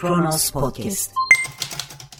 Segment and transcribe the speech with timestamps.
[0.00, 1.12] Kronos Podcast.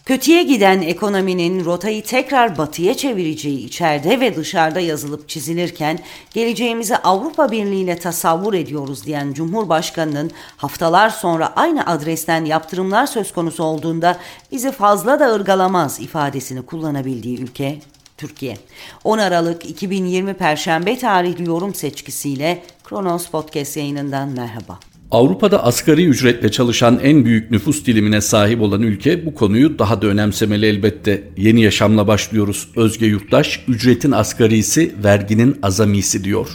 [0.05, 5.99] Kötüye giden ekonominin rotayı tekrar batıya çevireceği içeride ve dışarıda yazılıp çizilirken
[6.31, 13.65] geleceğimizi Avrupa Birliği ile tasavvur ediyoruz diyen Cumhurbaşkanı'nın haftalar sonra aynı adresten yaptırımlar söz konusu
[13.65, 14.19] olduğunda
[14.53, 17.79] bizi fazla da ırgalamaz ifadesini kullanabildiği ülke
[18.17, 18.57] Türkiye.
[19.05, 24.90] 10 Aralık 2020 Perşembe tarihli yorum seçkisiyle Kronos Podcast yayınından merhaba.
[25.11, 30.07] Avrupa'da asgari ücretle çalışan en büyük nüfus dilimine sahip olan ülke bu konuyu daha da
[30.07, 31.23] önemsemeli elbette.
[31.37, 32.69] Yeni yaşamla başlıyoruz.
[32.77, 36.49] Özge Yurttaş, ücretin asgarisi, verginin azamisi diyor.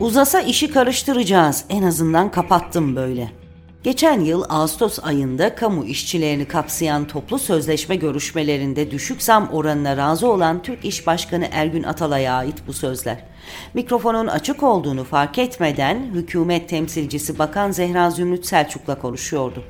[0.00, 1.64] Uzasa işi karıştıracağız.
[1.68, 3.43] En azından kapattım böyle.
[3.84, 10.62] Geçen yıl Ağustos ayında kamu işçilerini kapsayan toplu sözleşme görüşmelerinde düşük zam oranına razı olan
[10.62, 13.24] Türk İş Başkanı Ergün Atalay'a ait bu sözler.
[13.74, 19.64] Mikrofonun açık olduğunu fark etmeden hükümet temsilcisi Bakan Zehra Zümrüt Selçuk'la konuşuyordu.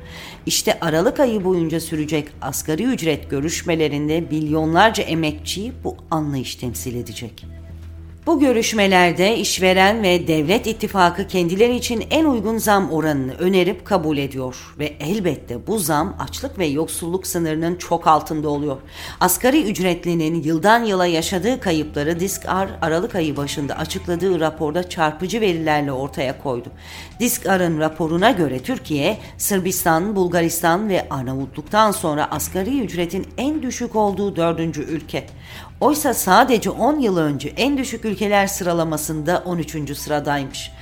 [0.46, 7.53] İşte Aralık ayı boyunca sürecek asgari ücret görüşmelerinde milyonlarca emekçiyi bu anlayış temsil edecek.
[8.26, 14.56] Bu görüşmelerde işveren ve devlet ittifakı kendileri için en uygun zam oranını önerip kabul ediyor
[14.78, 18.76] ve elbette bu zam açlık ve yoksulluk sınırının çok altında oluyor.
[19.20, 26.42] Asgari ücretlinin yıldan yıla yaşadığı kayıpları Disk-Ar Aralık ayı başında açıkladığı raporda çarpıcı verilerle ortaya
[26.42, 26.68] koydu.
[27.20, 34.82] Disk-Ar'ın raporuna göre Türkiye, Sırbistan, Bulgaristan ve Arnavutluk'tan sonra asgari ücretin en düşük olduğu dördüncü
[34.82, 35.26] ülke.
[35.80, 39.96] Oysa sadece 10 yıl önce en düşük ülkeler sıralamasında 13.
[39.98, 40.72] sıradaymış.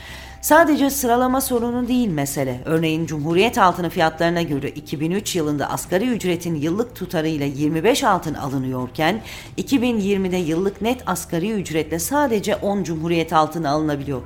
[0.43, 2.61] Sadece sıralama sorunu değil mesele.
[2.65, 9.21] Örneğin Cumhuriyet altını fiyatlarına göre 2003 yılında asgari ücretin yıllık tutarıyla 25 altın alınıyorken
[9.59, 14.23] 2020'de yıllık net asgari ücretle sadece 10 Cumhuriyet altını alınabiliyor.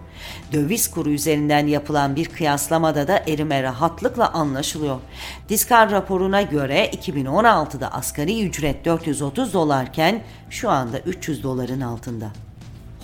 [0.53, 5.01] Döviz kuru üzerinden yapılan bir kıyaslamada da erime rahatlıkla anlaşılıyor.
[5.48, 12.45] Diskar raporuna göre 2016'da asgari ücret 430 dolarken şu anda 300 doların altında.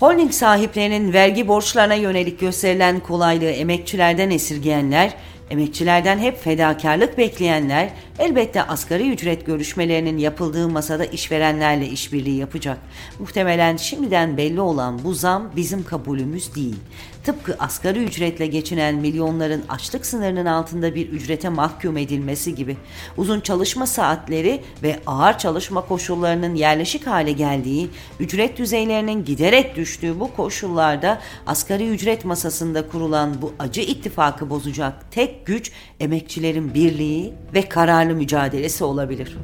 [0.03, 5.13] Holding sahiplerinin vergi borçlarına yönelik gösterilen kolaylığı emekçilerden esirgeyenler,
[5.49, 12.77] emekçilerden hep fedakarlık bekleyenler elbette asgari ücret görüşmelerinin yapıldığı masada işverenlerle işbirliği yapacak.
[13.19, 16.75] Muhtemelen şimdiden belli olan bu zam bizim kabulümüz değil.
[17.23, 22.77] Tıpkı asgari ücretle geçinen milyonların açlık sınırının altında bir ücrete mahkum edilmesi gibi
[23.17, 27.89] uzun çalışma saatleri ve ağır çalışma koşullarının yerleşik hale geldiği,
[28.19, 35.45] ücret düzeylerinin giderek düştüğü bu koşullarda asgari ücret masasında kurulan bu acı ittifakı bozacak tek
[35.45, 39.37] güç emekçilerin birliği ve kararlı mücadelesi olabilir.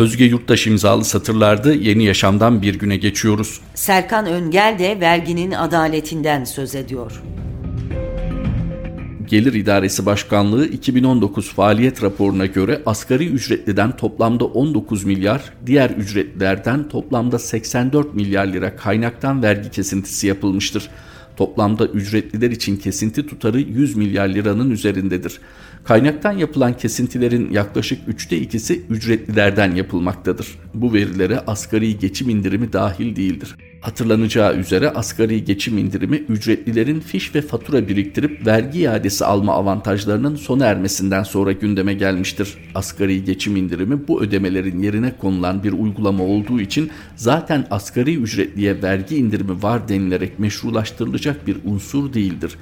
[0.00, 3.60] Özge Yurttaş imzalı satırlarda yeni yaşamdan bir güne geçiyoruz.
[3.74, 7.22] Serkan Öngel de verginin adaletinden söz ediyor.
[9.28, 17.38] Gelir İdaresi Başkanlığı 2019 faaliyet raporuna göre asgari ücretliden toplamda 19 milyar, diğer ücretlilerden toplamda
[17.38, 20.88] 84 milyar lira kaynaktan vergi kesintisi yapılmıştır.
[21.40, 25.40] Toplamda ücretliler için kesinti tutarı 100 milyar liranın üzerindedir.
[25.84, 30.58] Kaynaktan yapılan kesintilerin yaklaşık üçte ikisi ücretlilerden yapılmaktadır.
[30.74, 33.56] Bu verilere asgari geçim indirimi dahil değildir.
[33.80, 40.66] Hatırlanacağı üzere asgari geçim indirimi ücretlilerin fiş ve fatura biriktirip vergi iadesi alma avantajlarının sona
[40.66, 42.54] ermesinden sonra gündeme gelmiştir.
[42.74, 49.16] Asgari geçim indirimi bu ödemelerin yerine konulan bir uygulama olduğu için zaten asgari ücretliye vergi
[49.16, 52.56] indirimi var denilerek meşrulaştırılacak bir unsur değildir.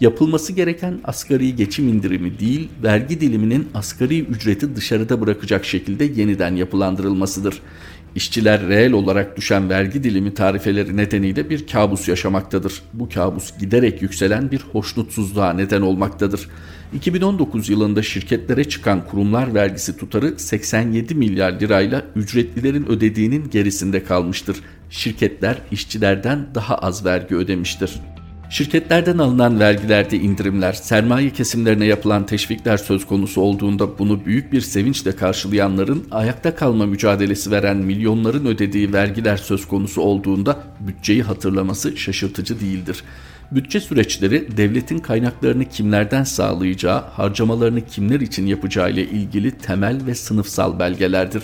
[0.00, 7.60] Yapılması gereken asgari geçim indirimi değil, vergi diliminin asgari ücreti dışarıda bırakacak şekilde yeniden yapılandırılmasıdır.
[8.14, 12.82] İşçiler reel olarak düşen vergi dilimi tarifeleri nedeniyle bir kabus yaşamaktadır.
[12.92, 16.48] Bu kabus giderek yükselen bir hoşnutsuzluğa neden olmaktadır.
[16.94, 24.56] 2019 yılında şirketlere çıkan kurumlar vergisi tutarı 87 milyar lirayla ücretlilerin ödediğinin gerisinde kalmıştır.
[24.90, 28.00] Şirketler işçilerden daha az vergi ödemiştir.
[28.50, 35.16] Şirketlerden alınan vergilerde indirimler, sermaye kesimlerine yapılan teşvikler söz konusu olduğunda bunu büyük bir sevinçle
[35.16, 43.04] karşılayanların ayakta kalma mücadelesi veren milyonların ödediği vergiler söz konusu olduğunda bütçeyi hatırlaması şaşırtıcı değildir.
[43.52, 50.78] Bütçe süreçleri devletin kaynaklarını kimlerden sağlayacağı, harcamalarını kimler için yapacağı ile ilgili temel ve sınıfsal
[50.78, 51.42] belgelerdir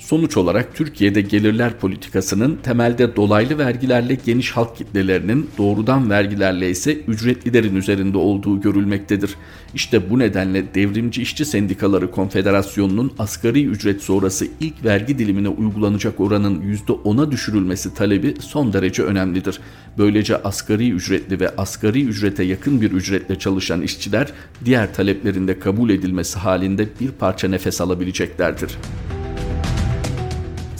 [0.00, 7.76] Sonuç olarak Türkiye'de gelirler politikasının temelde dolaylı vergilerle geniş halk kitlelerinin doğrudan vergilerle ise ücretlilerin
[7.76, 9.36] üzerinde olduğu görülmektedir.
[9.74, 16.62] İşte bu nedenle Devrimci İşçi Sendikaları Konfederasyonu'nun asgari ücret sonrası ilk vergi dilimine uygulanacak oranın
[16.86, 19.60] %10'a düşürülmesi talebi son derece önemlidir.
[19.98, 24.32] Böylece asgari ücretli ve asgari ücrete yakın bir ücretle çalışan işçiler
[24.64, 28.70] diğer taleplerinde kabul edilmesi halinde bir parça nefes alabileceklerdir.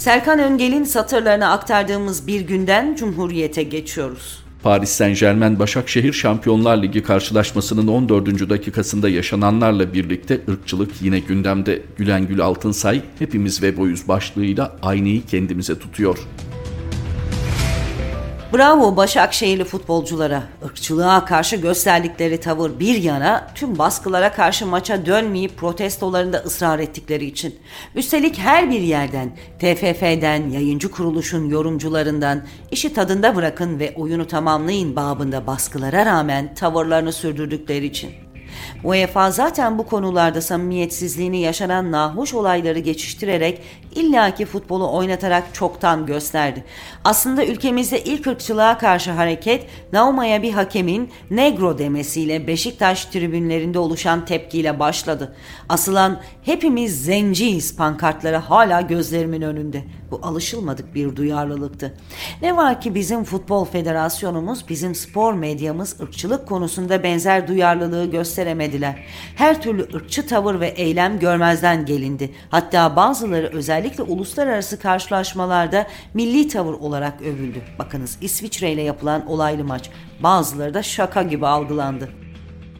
[0.00, 4.44] Serkan Öngel'in satırlarını aktardığımız bir günden Cumhuriyet'e geçiyoruz.
[4.62, 8.50] Paris Saint Germain Başakşehir Şampiyonlar Ligi karşılaşmasının 14.
[8.50, 11.82] dakikasında yaşananlarla birlikte ırkçılık yine gündemde.
[11.97, 16.19] Gülen Gül Altınsay hepimiz ve boyuz başlığıyla aynayı kendimize tutuyor.
[18.52, 20.43] Bravo Başakşehirli futbolculara.
[20.64, 27.55] Irkçılığa karşı gösterdikleri tavır bir yana tüm baskılara karşı maça dönmeyip protestolarında ısrar ettikleri için.
[27.94, 35.46] Üstelik her bir yerden, TFF'den, yayıncı kuruluşun yorumcularından işi tadında bırakın ve oyunu tamamlayın babında
[35.46, 38.11] baskılara rağmen tavırlarını sürdürdükleri için.
[38.85, 43.62] UEFA zaten bu konularda samimiyetsizliğini yaşanan nahoş olayları geçiştirerek
[43.94, 46.65] illaki futbolu oynatarak çoktan gösterdi.
[47.05, 54.81] Aslında ülkemizde ilk ırkçılığa karşı hareket Nauma'ya bir hakemin negro demesiyle Beşiktaş tribünlerinde oluşan tepkiyle
[54.81, 55.37] başladı.
[55.69, 59.85] Asılan hepimiz zenciyiz pankartları hala gözlerimin önünde.
[60.11, 61.94] Bu alışılmadık bir duyarlılıktı.
[62.43, 68.05] Ne var ki bizim futbol federasyonumuz, bizim spor medyamız ırkçılık konusunda benzer duyarlılığı
[68.70, 68.94] gösteremediler.
[69.37, 72.31] Her türlü ırkçı tavır ve eylem görmezden gelindi.
[72.50, 77.62] Hatta bazıları özellikle uluslararası karşılaşmalarda milli tavır olarak övüldü.
[77.78, 79.90] Bakınız İsviçre ile yapılan olaylı maç.
[80.22, 82.08] Bazıları da şaka gibi algılandı.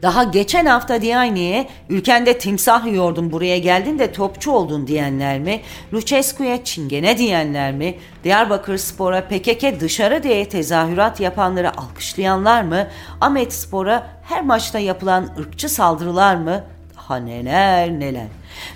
[0.03, 5.61] Daha geçen hafta Diani'ye ülkende timsah yiyordun buraya geldin de topçu oldun diyenler mi?
[5.93, 7.95] Lucescu'ya çingene diyenler mi?
[8.25, 12.87] Diyarbakır Spor'a PKK dışarı diye tezahürat yapanları alkışlayanlar mı?
[13.21, 16.65] Ahmet Spor'a her maçta yapılan ırkçı saldırılar mı?
[16.97, 18.27] Daha neler neler.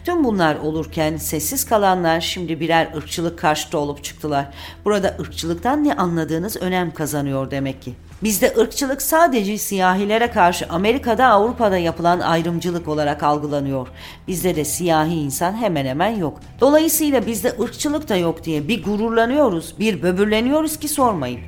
[0.04, 4.46] Tüm bunlar olurken sessiz kalanlar şimdi birer ırkçılık karşıtı olup çıktılar.
[4.84, 7.94] Burada ırkçılıktan ne anladığınız önem kazanıyor demek ki.
[8.22, 13.88] Bizde ırkçılık sadece siyahilere karşı Amerika'da Avrupa'da yapılan ayrımcılık olarak algılanıyor.
[14.28, 16.40] Bizde de siyahi insan hemen hemen yok.
[16.60, 21.40] Dolayısıyla bizde ırkçılık da yok diye bir gururlanıyoruz, bir böbürleniyoruz ki sormayın.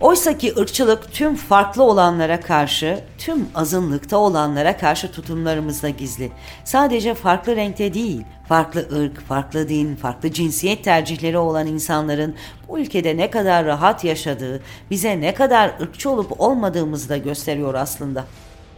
[0.00, 6.32] Oysa ki ırkçılık tüm farklı olanlara karşı, tüm azınlıkta olanlara karşı tutumlarımızda gizli.
[6.64, 12.34] Sadece farklı renkte değil, farklı ırk, farklı din, farklı cinsiyet tercihleri olan insanların
[12.68, 18.24] bu ülkede ne kadar rahat yaşadığı, bize ne kadar ırkçı olup olmadığımızı da gösteriyor aslında.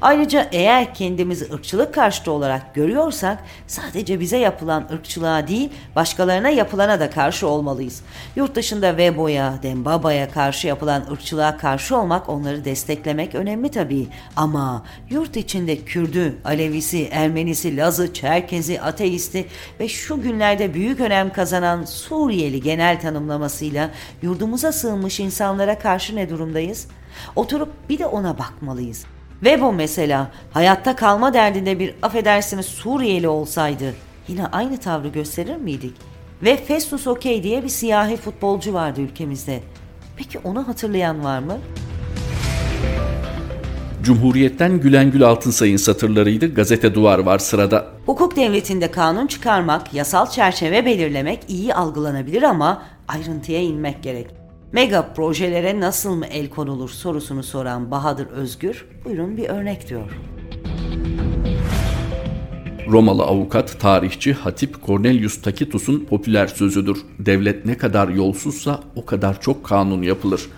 [0.00, 7.10] Ayrıca eğer kendimizi ırkçılık karşıtı olarak görüyorsak sadece bize yapılan ırkçılığa değil başkalarına yapılana da
[7.10, 8.02] karşı olmalıyız.
[8.36, 14.06] Yurt dışında Vebo'ya, Dembaba'ya karşı yapılan ırkçılığa karşı olmak onları desteklemek önemli tabii.
[14.36, 19.46] Ama yurt içinde Kürdü, Alevisi, Ermenisi, Lazı, Çerkezi, Ateisti
[19.80, 23.90] ve şu günlerde büyük önem kazanan Suriyeli genel tanımlamasıyla
[24.22, 26.88] yurdumuza sığınmış insanlara karşı ne durumdayız?
[27.36, 29.04] Oturup bir de ona bakmalıyız.
[29.44, 33.94] Vebo mesela hayatta kalma derdinde bir affedersiniz Suriyeli olsaydı
[34.28, 35.96] yine aynı tavrı gösterir miydik?
[36.42, 39.60] Ve Festus Okey diye bir siyahi futbolcu vardı ülkemizde.
[40.16, 41.58] Peki onu hatırlayan var mı?
[44.02, 46.54] Cumhuriyet'ten Gülen Gül Altınsay'ın satırlarıydı.
[46.54, 47.86] Gazete Duvar var sırada.
[48.06, 54.45] Hukuk devletinde kanun çıkarmak, yasal çerçeve belirlemek iyi algılanabilir ama ayrıntıya inmek gerek.
[54.72, 60.10] Mega projelere nasıl mı el konulur sorusunu soran Bahadır Özgür, buyurun bir örnek diyor.
[62.90, 66.98] Romalı avukat, tarihçi Hatip Cornelius Tacitus'un popüler sözüdür.
[67.18, 70.48] Devlet ne kadar yolsuzsa o kadar çok kanun yapılır.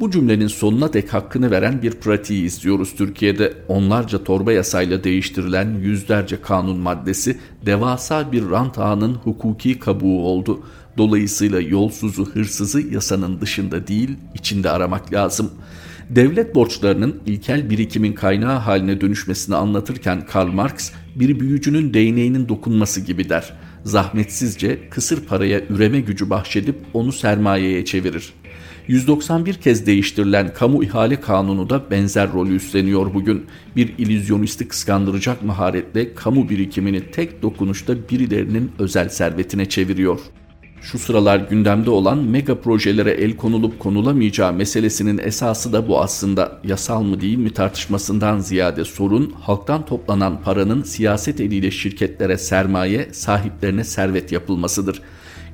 [0.00, 3.52] Bu cümlenin sonuna dek hakkını veren bir pratiği izliyoruz Türkiye'de.
[3.68, 10.60] Onlarca torba yasayla değiştirilen yüzlerce kanun maddesi devasa bir rant ağının hukuki kabuğu oldu.
[10.98, 15.50] Dolayısıyla yolsuzu, hırsızı yasanın dışında değil, içinde aramak lazım.
[16.10, 23.28] Devlet borçlarının ilkel birikimin kaynağı haline dönüşmesini anlatırken Karl Marx, bir büyücünün değneğinin dokunması gibi
[23.28, 23.52] der.
[23.84, 28.32] Zahmetsizce kısır paraya üreme gücü bahşedip onu sermayeye çevirir.
[28.88, 33.46] 191 kez değiştirilen kamu ihale kanunu da benzer rolü üstleniyor bugün.
[33.76, 40.18] Bir illüzyonisti kıskandıracak maharetle kamu birikimini tek dokunuşta birilerinin özel servetine çeviriyor.
[40.82, 46.60] Şu sıralar gündemde olan mega projelere el konulup konulamayacağı meselesinin esası da bu aslında.
[46.64, 53.84] Yasal mı değil mi tartışmasından ziyade sorun halktan toplanan paranın siyaset eliyle şirketlere sermaye, sahiplerine
[53.84, 55.02] servet yapılmasıdır.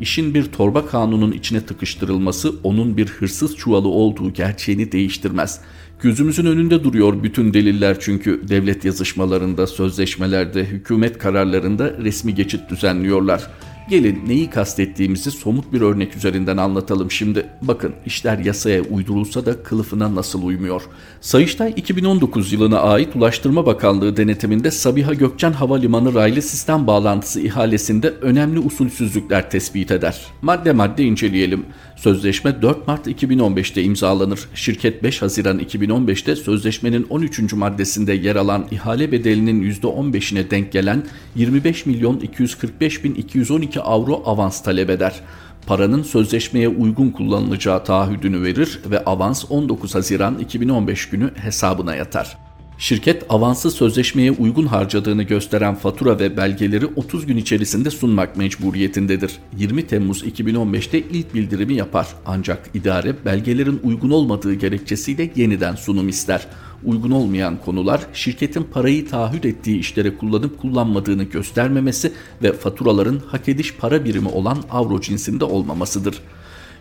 [0.01, 5.61] İşin bir torba kanunun içine tıkıştırılması onun bir hırsız çuvalı olduğu gerçeğini değiştirmez.
[6.01, 13.51] Gözümüzün önünde duruyor bütün deliller çünkü devlet yazışmalarında, sözleşmelerde, hükümet kararlarında resmi geçit düzenliyorlar.
[13.89, 17.47] Gelin neyi kastettiğimizi somut bir örnek üzerinden anlatalım şimdi.
[17.63, 20.83] Bakın işler yasaya uydurulsa da kılıfına nasıl uymuyor.
[21.21, 28.59] Sayıştay 2019 yılına ait Ulaştırma Bakanlığı denetiminde Sabiha Gökçen Havalimanı raylı sistem bağlantısı ihalesinde önemli
[28.59, 30.21] usulsüzlükler tespit eder.
[30.43, 31.67] Madde madde inceleyelim.
[32.05, 34.41] Sözleşme 4 Mart 2015'te imzalanır.
[34.55, 37.53] Şirket 5 Haziran 2015'te sözleşmenin 13.
[37.53, 41.03] maddesinde yer alan ihale bedelinin %15'ine denk gelen
[41.37, 45.21] 25 milyon 245 bin 212 avro avans talep eder.
[45.67, 52.44] Paranın sözleşmeye uygun kullanılacağı taahhüdünü verir ve avans 19 Haziran 2015 günü hesabına yatar.
[52.85, 59.33] Şirket avansı sözleşmeye uygun harcadığını gösteren fatura ve belgeleri 30 gün içerisinde sunmak mecburiyetindedir.
[59.57, 66.47] 20 Temmuz 2015'te ilk bildirimi yapar ancak idare belgelerin uygun olmadığı gerekçesiyle yeniden sunum ister.
[66.85, 72.13] Uygun olmayan konular şirketin parayı taahhüt ettiği işlere kullanıp kullanmadığını göstermemesi
[72.43, 76.21] ve faturaların hak ediş para birimi olan avro cinsinde olmamasıdır.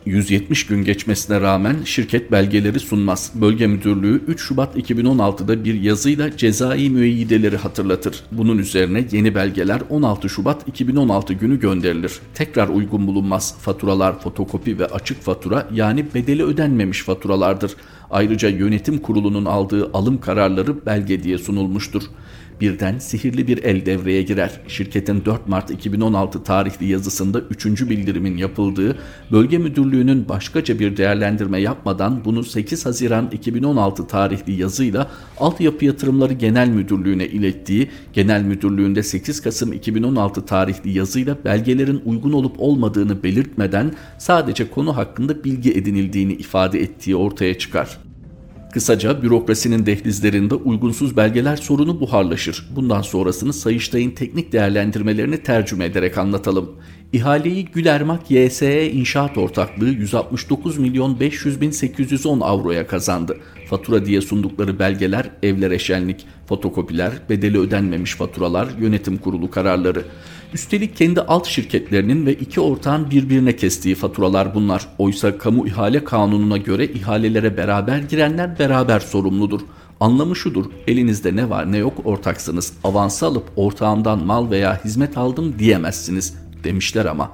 [0.05, 3.31] 170 gün geçmesine rağmen şirket belgeleri sunmaz.
[3.35, 8.23] Bölge Müdürlüğü 3 Şubat 2016'da bir yazıyla cezai müeyyideleri hatırlatır.
[8.31, 12.19] Bunun üzerine yeni belgeler 16 Şubat 2016 günü gönderilir.
[12.33, 13.55] Tekrar uygun bulunmaz.
[13.59, 17.71] Faturalar fotokopi ve açık fatura yani bedeli ödenmemiş faturalardır.
[18.11, 22.03] Ayrıca yönetim kurulunun aldığı alım kararları belge diye sunulmuştur.
[22.61, 24.51] Birden sihirli bir el devreye girer.
[24.67, 27.65] Şirketin 4 Mart 2016 tarihli yazısında 3.
[27.65, 28.97] bildirimin yapıldığı,
[29.31, 36.67] bölge müdürlüğünün başkaca bir değerlendirme yapmadan bunu 8 Haziran 2016 tarihli yazıyla Altyapı Yatırımları Genel
[36.67, 44.69] Müdürlüğü'ne ilettiği, Genel Müdürlüğü'nde 8 Kasım 2016 tarihli yazıyla belgelerin uygun olup olmadığını belirtmeden sadece
[44.69, 48.12] konu hakkında bilgi edinildiğini ifade ettiği ortaya çıkar.
[48.73, 52.69] Kısaca bürokrasinin dehlizlerinde uygunsuz belgeler sorunu buharlaşır.
[52.75, 56.71] Bundan sonrasını Sayıştay'ın teknik değerlendirmelerini tercüme ederek anlatalım.
[57.13, 63.37] İhaleyi Gülermak YSE İnşaat Ortaklığı 169 milyon 500 bin 810 avroya kazandı.
[63.69, 70.05] Fatura diye sundukları belgeler evlere şenlik, fotokopiler, bedeli ödenmemiş faturalar, yönetim kurulu kararları.
[70.53, 74.87] Üstelik kendi alt şirketlerinin ve iki ortağın birbirine kestiği faturalar bunlar.
[74.97, 79.61] Oysa kamu ihale kanununa göre ihalelere beraber girenler beraber sorumludur.
[79.99, 82.73] Anlamı şudur, elinizde ne var ne yok ortaksınız.
[82.83, 86.33] Avansı alıp ortağımdan mal veya hizmet aldım diyemezsiniz
[86.63, 87.31] demişler ama.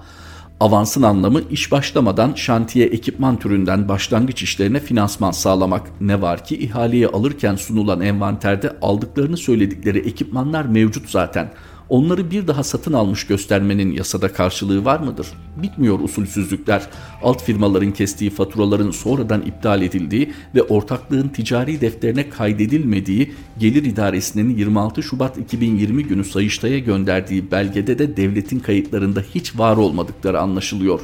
[0.60, 6.02] Avansın anlamı iş başlamadan şantiye ekipman türünden başlangıç işlerine finansman sağlamak.
[6.02, 11.52] Ne var ki ihaleyi alırken sunulan envanterde aldıklarını söyledikleri ekipmanlar mevcut zaten
[11.90, 15.28] onları bir daha satın almış göstermenin yasada karşılığı var mıdır?
[15.58, 16.88] Bitmiyor usulsüzlükler.
[17.24, 25.04] Alt firmaların kestiği faturaların sonradan iptal edildiği ve ortaklığın ticari defterine kaydedilmediği Gelir İdaresi'nin 26
[25.04, 31.00] Şubat 2020 günü Sayıştay'a gönderdiği belgede de devletin kayıtlarında hiç var olmadıkları anlaşılıyor.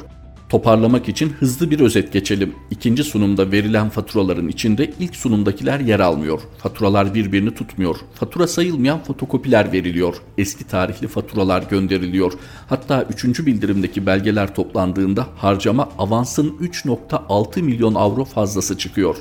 [0.48, 2.54] Toparlamak için hızlı bir özet geçelim.
[2.70, 6.40] İkinci sunumda verilen faturaların içinde ilk sunumdakiler yer almıyor.
[6.58, 7.96] Faturalar birbirini tutmuyor.
[8.14, 10.14] Fatura sayılmayan fotokopiler veriliyor.
[10.38, 12.32] Eski tarihli faturalar gönderiliyor.
[12.68, 19.16] Hatta üçüncü bildirimdeki belgeler toplandığında harcama avansın 3.6 milyon avro fazlası çıkıyor.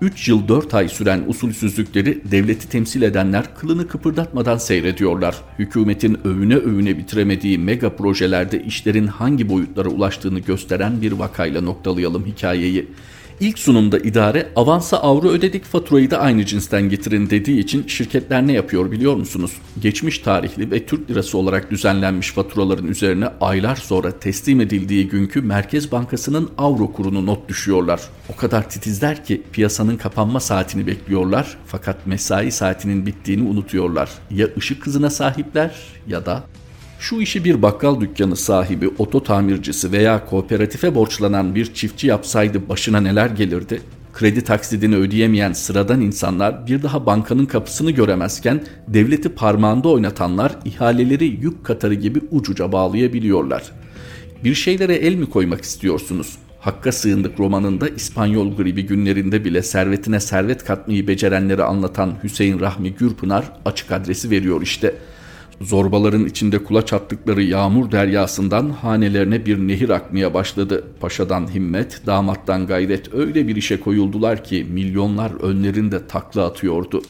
[0.00, 5.36] 3 yıl 4 ay süren usulsüzlükleri devleti temsil edenler kılını kıpırdatmadan seyrediyorlar.
[5.58, 12.86] Hükümetin övüne övüne bitiremediği mega projelerde işlerin hangi boyutlara ulaştığını gösteren bir vakayla noktalayalım hikayeyi.
[13.40, 18.52] İlk sunumda idare avansa avro ödedik faturayı da aynı cinsten getirin dediği için şirketler ne
[18.52, 19.52] yapıyor biliyor musunuz?
[19.80, 25.92] Geçmiş tarihli ve Türk lirası olarak düzenlenmiş faturaların üzerine aylar sonra teslim edildiği günkü Merkez
[25.92, 28.00] Bankası'nın avro kurunu not düşüyorlar.
[28.32, 34.10] O kadar titizler ki piyasanın kapanma saatini bekliyorlar fakat mesai saatinin bittiğini unutuyorlar.
[34.30, 35.74] Ya ışık hızına sahipler
[36.08, 36.44] ya da
[36.98, 43.00] şu işi bir bakkal dükkanı sahibi, oto tamircisi veya kooperatife borçlanan bir çiftçi yapsaydı başına
[43.00, 43.80] neler gelirdi?
[44.12, 51.64] Kredi taksidini ödeyemeyen sıradan insanlar bir daha bankanın kapısını göremezken devleti parmağında oynatanlar ihaleleri yük
[51.64, 53.62] katarı gibi ucuca bağlayabiliyorlar.
[54.44, 56.38] Bir şeylere el mi koymak istiyorsunuz?
[56.60, 63.44] Hakka Sığındık romanında İspanyol gribi günlerinde bile servetine servet katmayı becerenleri anlatan Hüseyin Rahmi Gürpınar
[63.64, 65.15] açık adresi veriyor işte.''
[65.60, 70.84] Zorbaların içinde kulaç attıkları yağmur deryasından hanelerine bir nehir akmaya başladı.
[71.00, 77.02] Paşadan himmet, damattan gayret öyle bir işe koyuldular ki milyonlar önlerinde takla atıyordu.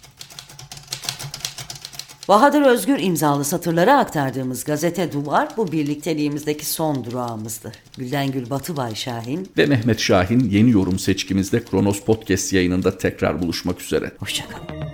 [2.28, 7.72] Bahadır Özgür imzalı satırları aktardığımız gazete Duvar bu birlikteliğimizdeki son durağımızdı.
[7.98, 9.48] Gülden Gül Batıbay Şahin.
[9.58, 14.12] Ve Mehmet Şahin yeni yorum seçkimizde Kronos Podcast yayınında tekrar buluşmak üzere.
[14.18, 14.85] Hoşçakalın.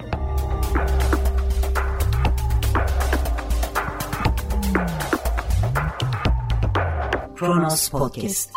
[7.42, 8.52] Kronos Podcast